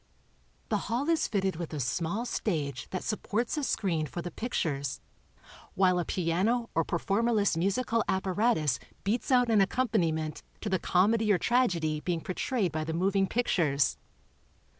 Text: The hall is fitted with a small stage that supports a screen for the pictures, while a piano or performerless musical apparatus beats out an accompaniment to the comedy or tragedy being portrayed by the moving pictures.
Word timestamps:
The 0.69 0.77
hall 0.89 1.07
is 1.09 1.27
fitted 1.27 1.57
with 1.57 1.75
a 1.75 1.79
small 1.79 2.25
stage 2.25 2.89
that 2.89 3.03
supports 3.03 3.55
a 3.55 3.63
screen 3.63 4.07
for 4.07 4.23
the 4.23 4.31
pictures, 4.31 4.99
while 5.75 5.99
a 5.99 6.05
piano 6.05 6.71
or 6.73 6.83
performerless 6.83 7.55
musical 7.55 8.03
apparatus 8.09 8.79
beats 9.03 9.31
out 9.31 9.51
an 9.51 9.61
accompaniment 9.61 10.41
to 10.61 10.69
the 10.69 10.79
comedy 10.79 11.31
or 11.31 11.37
tragedy 11.37 11.99
being 11.99 12.21
portrayed 12.21 12.71
by 12.71 12.83
the 12.83 12.95
moving 12.95 13.27
pictures. 13.27 13.99